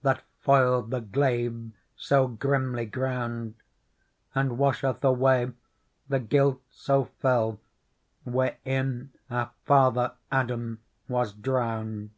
That 0.00 0.22
foiled 0.38 0.90
the 0.90 1.02
glaive 1.02 1.72
so 1.94 2.26
grimly 2.26 2.86
ground^ 2.86 3.52
And 4.34 4.56
washeth 4.56 5.04
away 5.04 5.52
the 6.08 6.20
guilt 6.20 6.62
so 6.70 7.10
fell 7.20 7.60
Wherein 8.24 9.12
our 9.28 9.50
father 9.66 10.14
Adam 10.32 10.78
was 11.06 11.34
drowned. 11.34 12.12